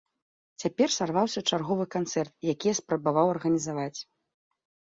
Цяпер 0.63 0.89
сарваўся 0.99 1.43
чарговы 1.49 1.85
канцэрт, 1.97 2.33
які 2.53 2.65
я 2.73 2.81
спрабаваў 2.81 3.25
арганізаваць. 3.35 3.99